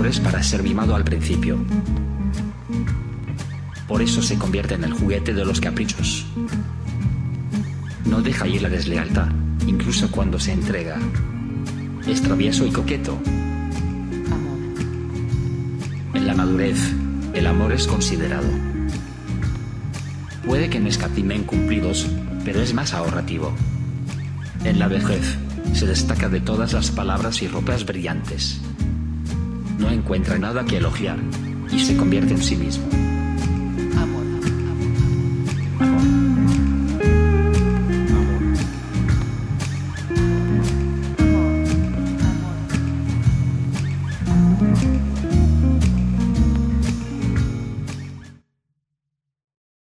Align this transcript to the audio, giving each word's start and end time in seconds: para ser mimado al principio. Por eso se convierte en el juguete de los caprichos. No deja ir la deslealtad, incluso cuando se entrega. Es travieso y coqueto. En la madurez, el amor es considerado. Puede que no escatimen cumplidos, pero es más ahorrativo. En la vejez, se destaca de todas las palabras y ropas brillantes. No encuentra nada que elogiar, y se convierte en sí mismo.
para 0.00 0.42
ser 0.42 0.62
mimado 0.62 0.96
al 0.96 1.04
principio. 1.04 1.58
Por 3.86 4.00
eso 4.00 4.22
se 4.22 4.38
convierte 4.38 4.74
en 4.74 4.84
el 4.84 4.94
juguete 4.94 5.34
de 5.34 5.44
los 5.44 5.60
caprichos. 5.60 6.24
No 8.06 8.22
deja 8.22 8.48
ir 8.48 8.62
la 8.62 8.70
deslealtad, 8.70 9.28
incluso 9.66 10.10
cuando 10.10 10.40
se 10.40 10.52
entrega. 10.52 10.96
Es 12.06 12.22
travieso 12.22 12.64
y 12.64 12.72
coqueto. 12.72 13.20
En 16.14 16.26
la 16.26 16.34
madurez, 16.34 16.78
el 17.34 17.46
amor 17.46 17.72
es 17.72 17.86
considerado. 17.86 18.48
Puede 20.46 20.70
que 20.70 20.80
no 20.80 20.88
escatimen 20.88 21.44
cumplidos, 21.44 22.06
pero 22.42 22.62
es 22.62 22.72
más 22.72 22.94
ahorrativo. 22.94 23.52
En 24.64 24.78
la 24.78 24.88
vejez, 24.88 25.36
se 25.74 25.86
destaca 25.86 26.30
de 26.30 26.40
todas 26.40 26.72
las 26.72 26.90
palabras 26.90 27.42
y 27.42 27.48
ropas 27.48 27.84
brillantes. 27.84 28.62
No 29.80 29.90
encuentra 29.90 30.38
nada 30.38 30.64
que 30.64 30.76
elogiar, 30.76 31.18
y 31.72 31.78
se 31.78 31.96
convierte 31.96 32.34
en 32.34 32.42
sí 32.42 32.54
mismo. 32.54 32.84